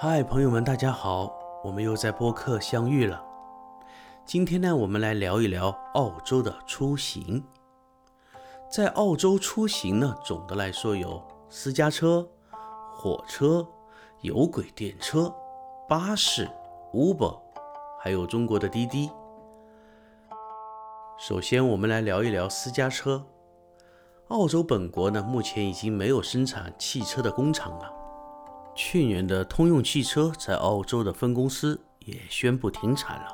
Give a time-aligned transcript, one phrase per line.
[0.00, 1.28] 嗨，朋友们，大家好，
[1.64, 3.20] 我们又在播客相遇了。
[4.24, 7.42] 今天呢，我们来聊一聊澳洲的出行。
[8.70, 11.20] 在澳洲出行呢，总的来说有
[11.50, 12.24] 私家车、
[12.92, 13.66] 火车、
[14.20, 15.34] 有轨电车、
[15.88, 16.48] 巴士、
[16.94, 17.36] Uber，
[17.98, 19.10] 还有中国的滴滴。
[21.18, 23.26] 首先，我们来聊一聊私家车。
[24.28, 27.97] 澳洲本国呢，目前已经没有生产汽车的工厂了。
[28.80, 33.26] 去年的通用汽车在澳洲的分公司也宣布停产了。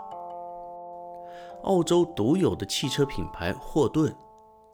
[1.65, 4.17] 澳洲独有的汽车品牌霍顿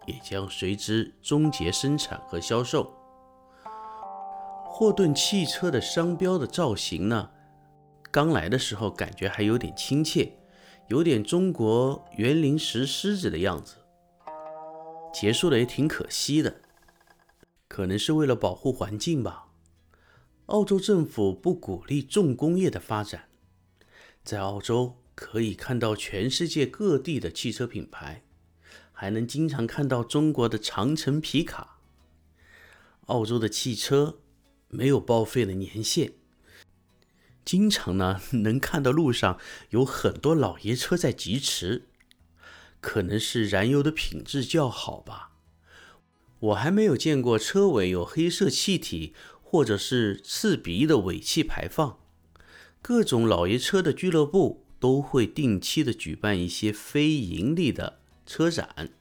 [0.07, 2.89] 也将随之终结生产和销售。
[4.65, 7.31] 霍顿汽车的商标的造型呢，
[8.13, 10.39] 刚来的时候感觉还有点亲切，
[10.87, 13.75] 有点中国园林石狮子的样子。
[15.13, 16.61] 结束了也挺可惜的，
[17.67, 19.49] 可能是为了保护环境吧。
[20.51, 23.29] 澳洲政府不鼓励重工业的发展，
[24.25, 28.25] 在澳洲可以看到全世界各地的汽车品牌，
[28.93, 31.79] 还能经常看到中国的长城皮卡。
[33.07, 34.19] 澳洲的汽车
[34.67, 36.15] 没有报废的年限，
[37.45, 41.87] 经常呢能看到路上有很多老爷车在疾驰。
[42.81, 45.31] 可能是燃油的品质较好吧，
[46.41, 49.15] 我还没有见过车尾有黑色气体
[49.51, 51.99] 或者是刺鼻的尾气排放。
[52.81, 58.93] 各种老爷车的俱乐部都会定期的举办一些非盈利的车展，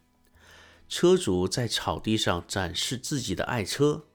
[0.87, 4.07] 车主在草地上展示自己的爱车，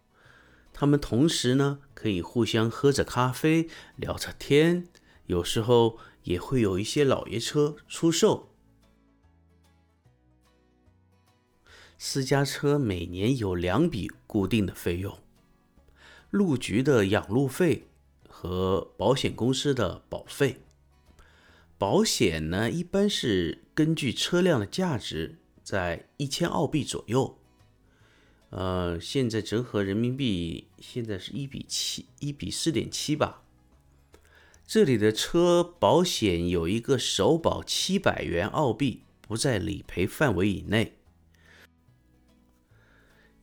[0.73, 4.89] 他们同时呢可以互相喝着咖啡聊着天，
[5.27, 8.51] 有时候也会有一些老爷车出售。
[11.97, 15.17] 私家车每年有两笔固定的费用：
[16.35, 17.85] 路局的养路费
[18.29, 20.57] 和保险公司的保费。
[21.79, 27.39] 保险呢，一般是根据车辆的价值，在一千澳币左右。
[28.51, 33.45] 呃，现在折合人民币，现在是一比七，一比四点七吧。
[34.67, 40.99] 这里的车保险有一个首保七百元澳币，不在理赔范围以内。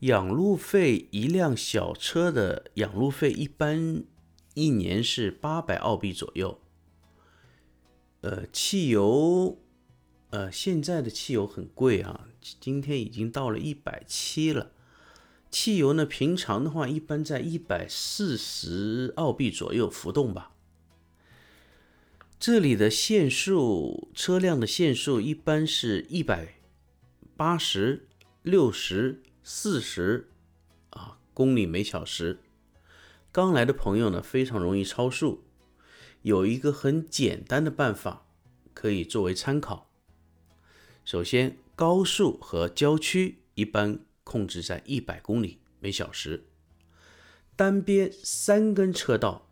[0.02, 4.02] 养路费，一辆小车的养路费一般
[4.54, 6.60] 一年是八百澳币左右。
[8.22, 9.60] 呃，汽油，
[10.30, 12.26] 呃，现在的汽油很贵啊，
[12.60, 14.72] 今天已经到了一百七了。
[15.52, 20.50] 汽油呢，平常的话一般在一百四十澳币左右浮动吧。
[22.40, 26.56] 这里的限速，车辆的限速一般是一百
[27.36, 28.08] 八十
[28.42, 29.22] 六十。
[29.44, 30.28] 四十
[30.90, 32.38] 啊公里每小时，
[33.32, 35.42] 刚来的朋友呢非常容易超速。
[36.22, 38.24] 有一个很简单的办法
[38.72, 39.90] 可以作为参考。
[41.04, 46.44] 首先，高速和郊区一般控制在一百公里每小时，
[47.56, 49.48] 单边三根车道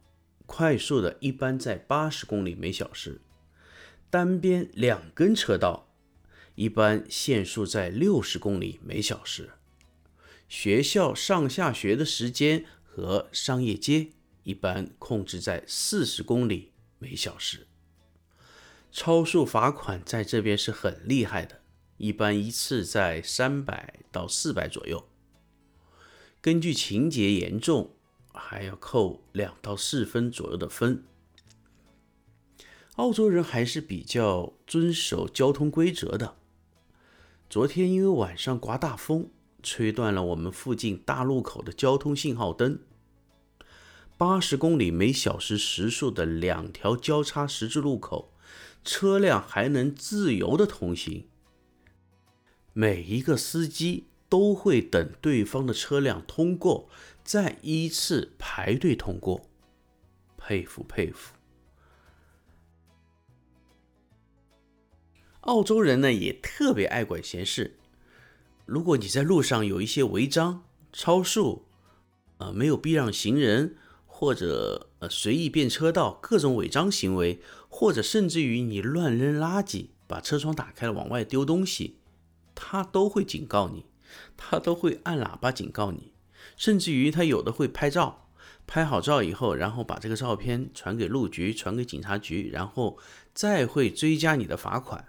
[0.47, 3.21] 快速的一般在八十公里每小时，
[4.09, 5.93] 单边两根车道
[6.55, 9.51] 一般限速在六十公里每小时。
[10.51, 14.09] 学校上下学的时间和商业街
[14.43, 17.69] 一般控制在四十公里每小时。
[18.91, 21.61] 超速罚款在这边是很厉害的，
[21.99, 25.07] 一般一次在三百到四百左右。
[26.41, 27.95] 根据情节严重，
[28.33, 31.05] 还要扣两到四分左右的分。
[32.97, 36.37] 澳洲人还是比较遵守交通规则的。
[37.49, 39.31] 昨天因为晚上刮大风。
[39.63, 42.79] 吹断了我们附近大路口的交通信号灯。
[44.17, 48.33] 八十公里每小时时速的两条交叉十字路口，
[48.85, 51.27] 车辆还能自由的通行。
[52.73, 56.89] 每一个司机都会等对方的车辆通过，
[57.25, 59.49] 再依次排队通过。
[60.37, 61.35] 佩服佩服！
[65.41, 67.80] 澳洲人呢也特别爱管闲事。
[68.71, 70.63] 如果你在路上有一些违章、
[70.93, 71.67] 超速，
[72.39, 73.75] 呃，没有避让行人，
[74.07, 81.99] 或者呃随意变车道，各种违章行为，或者甚至于你乱扔垃圾、把车窗打开了往外丢东西，
[82.55, 83.87] 他都会警告你，
[84.37, 86.13] 他都会按喇叭警告你，
[86.57, 88.29] 甚至于他有的会拍照，
[88.69, 92.97] 拍好照以后，然后把这个照片传给路局、传给警察局，然后
[93.35, 95.09] 再会追加你的罚款。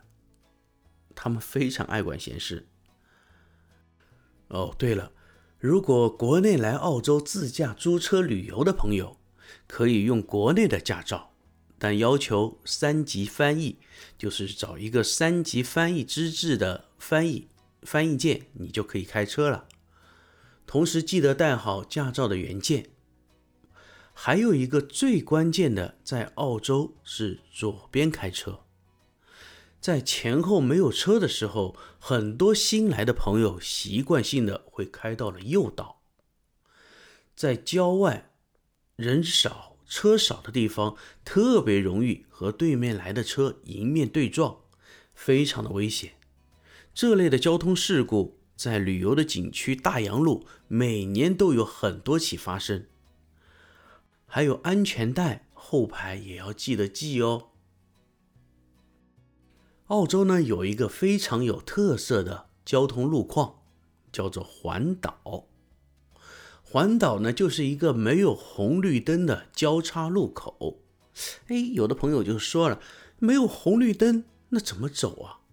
[1.13, 2.69] 他们非常爱管闲事。
[4.51, 5.13] 哦，对了，
[5.59, 9.17] 如果国内来澳洲自驾租车旅游的朋友，
[9.65, 11.31] 可以用国内的驾照，
[11.79, 13.77] 但要求三级翻译，
[14.17, 17.47] 就是找一个三级翻译资质的翻译
[17.83, 19.67] 翻译件，你就可以开车了。
[20.67, 22.87] 同时记得带好驾照的原件。
[24.13, 28.65] 还有一个最关键的，在澳洲是左边开车。
[29.81, 36.03] 在前后没有车的时候，很多新来的朋友习惯性的会开到了右道。
[37.35, 38.29] 在郊外，
[38.95, 40.95] 人少车少的地方，
[41.25, 44.57] 特别容易和对面来的车迎面对撞，
[45.15, 46.13] 非常的危险。
[46.93, 52.85] 这类的交通事故在旅游的景区大洋路每年都有很多起发生。
[54.27, 57.47] 还有安全带后排也要记得系哦。
[59.91, 63.55] 澳洲呢有一个非常有特色的交通路况，
[64.09, 65.47] 叫做环岛。
[66.63, 70.79] 环岛呢就是一个没有红绿灯的交叉路口。
[71.47, 72.79] 哎，有的朋友就说了，
[73.19, 75.43] 没有红绿灯，那怎么走啊？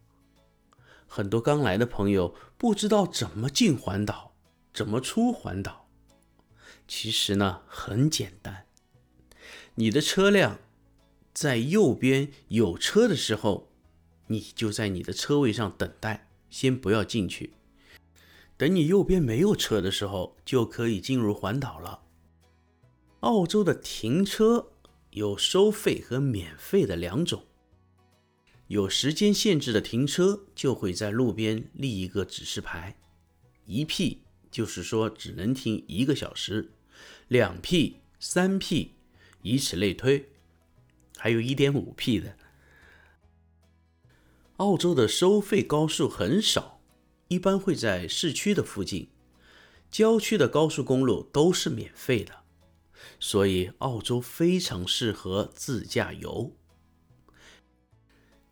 [1.08, 4.34] 很多刚来的朋友不知道怎么进环岛，
[4.72, 5.88] 怎么出环岛。
[6.86, 8.66] 其实呢很简单，
[9.74, 10.60] 你的车辆
[11.34, 13.67] 在右边有车的时候。
[14.28, 17.52] 你就在你的车位上等待，先不要进去。
[18.56, 22.02] 等你右边没有车的时候，就可以进入环岛了。
[23.20, 24.72] 澳洲的停车
[25.10, 27.44] 有收费和免费的两种。
[28.68, 32.96] 有时间限制的停车就会在路边立一个指示牌，
[33.64, 36.70] 一 P 就是说只能停一个小时，
[37.28, 38.92] 两 P、三 P，
[39.42, 40.28] 以此类推，
[41.16, 42.36] 还有一点五 P 的。
[44.58, 46.80] 澳洲的收费高速很少，
[47.28, 49.08] 一般会在市区的附近，
[49.88, 52.32] 郊区的高速公路都是免费的，
[53.20, 56.52] 所以澳洲非常适合自驾游。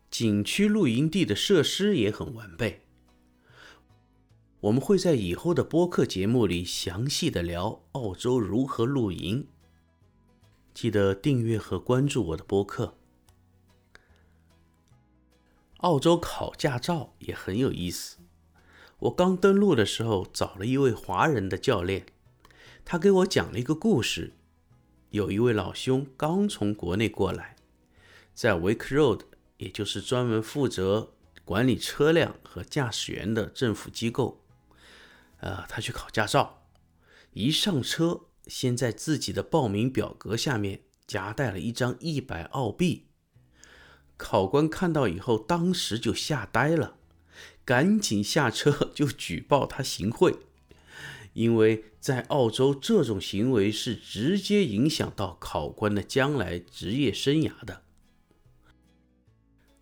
[0.09, 2.83] 景区露营地的设施也很完备。
[4.61, 9.45] 我们会在以后的播客节目里详细的聊澳洲如何露营，
[10.73, 12.97] 记得订阅和关注我的播客。
[15.77, 18.17] 澳洲考驾照也很有意思。
[18.99, 22.05] 我刚登陆的时候，找了一位华人的教练，
[22.83, 24.33] 他给我讲了一个故事。
[25.11, 27.55] 有一位老兄刚从国内过来，
[28.33, 29.21] 在 Wake Road，
[29.57, 31.13] 也就是专门负责
[31.45, 34.43] 管理车辆和驾驶员的政府机构，
[35.39, 36.63] 呃，他去考驾照。
[37.31, 43.06] 一上车，先在自己的报名表格下面夹带了一张一百澳币。
[44.17, 46.97] 考官看到以后，当时就吓呆了，
[47.63, 50.35] 赶紧下车 就举报他行贿，
[51.33, 57.83] 因为在澳洲这种行为是直接影响到考官的将来职业生涯的。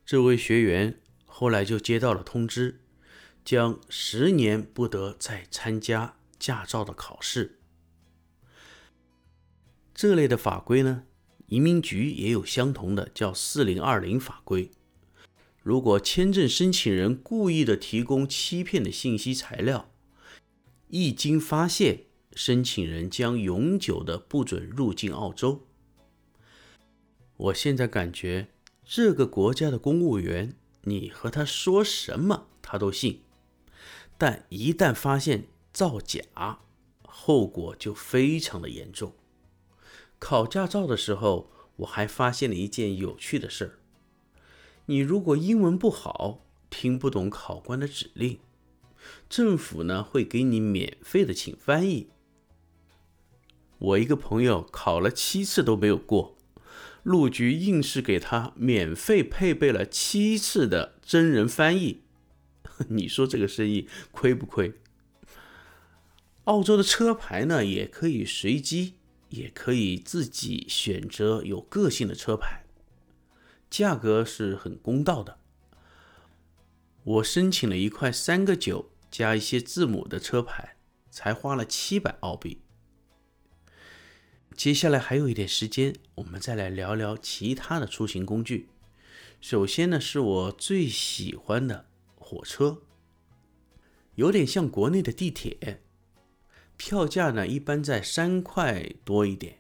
[0.05, 2.81] 这位学员后来就接到了通知，
[3.43, 7.59] 将十年不得再参加驾照的考试。
[9.93, 11.05] 这类的法规呢？
[11.47, 14.71] 移民局也有相同的叫“四零二零”法规。
[15.61, 19.91] 如果签证申请人故意的提供欺骗的信息材料，
[20.89, 25.65] 一经发现，申请人将永久的不准入境澳洲。
[27.37, 28.49] 我现在感觉
[28.83, 33.21] 这个国家的公务员，你和他说什么他都信，
[34.17, 36.21] 但一旦发现造假，
[37.01, 39.13] 后果就非常的严重。
[40.19, 43.79] 考驾照的时候，我还发现了一件有趣的事儿。
[44.87, 48.39] 你如果英文不好，听不懂考官的指令，
[49.29, 52.09] 政府呢会给你免费的请翻译。
[53.77, 56.37] 我一个朋友考了七次都没有过，
[57.03, 62.01] 陆局硬是给他免费配备了七次的真人翻译。
[62.89, 64.73] 你说这个生意亏不亏？
[66.45, 68.95] 澳洲的车牌呢也可以随机。
[69.35, 72.65] 也可以自己选择有个性的车牌，
[73.69, 75.37] 价格是很公道的。
[77.03, 80.77] 我申请了一块三个九加一些字母的车牌，
[81.11, 82.61] 才花了七百澳币。
[84.55, 88.69] 接下来还有一点时间，我们再来聊聊其他的出行工具。
[89.41, 92.81] 首先呢，是我最喜欢的火车，
[94.15, 95.83] 有点像国内的地铁。
[96.77, 99.59] 票价呢，一般在三块多一点。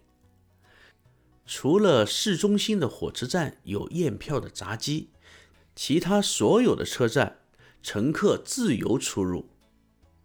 [1.45, 5.09] 除了市中心的火车站有验票的闸机，
[5.75, 7.39] 其他所有的车站
[7.83, 9.49] 乘客自由出入，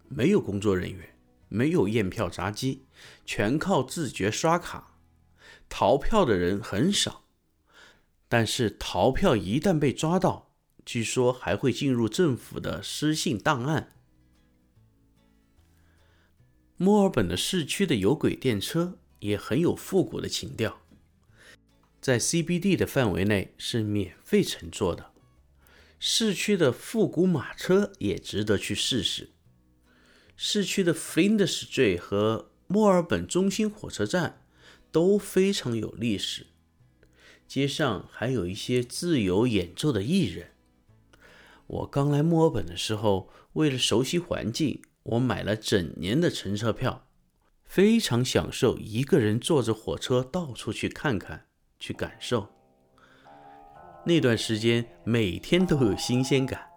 [0.07, 1.15] 没有工作人员，
[1.47, 2.85] 没有验票闸机，
[3.25, 4.95] 全靠自觉刷卡。
[5.69, 7.23] 逃票的人很少，
[8.27, 10.51] 但是逃票一旦被抓到，
[10.83, 13.93] 据说还会进入政府的失信档案。
[16.81, 20.81] 墨尔本的市区的有轨电车也很有复古的情调，
[22.01, 25.11] 在 CBD 的范围内是免费乘坐的。
[25.99, 29.29] 市区的复古马车也值得去试试。
[30.35, 34.43] 市区的 Flinders Street 和墨尔本中心火车站
[34.91, 36.47] 都非常有历史，
[37.47, 40.49] 街上还有一些自由演奏的艺人。
[41.67, 47.07] 我刚来墨尔本的时候，为了熟悉环境，我买了整年的乘车票，
[47.63, 51.45] 非常享受一个人坐着火车到处去看看、
[51.79, 52.47] 去感受。
[54.05, 56.67] 那段时间每天都有新鲜感，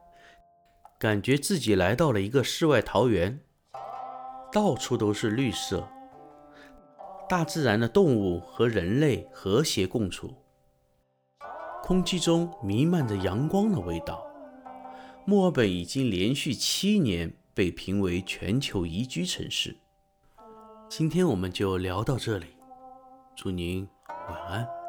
[0.98, 3.40] 感觉自己来到了一个世外桃源，
[4.52, 5.88] 到处都是绿色，
[7.28, 10.34] 大自然的动物和人类和谐共处，
[11.82, 14.26] 空气中弥漫着阳光的味道。
[15.26, 19.76] 墨尔本已经连续七年被评为全球宜居城市。
[20.88, 22.46] 今天我们就聊到这里，
[23.34, 24.83] 祝您晚安。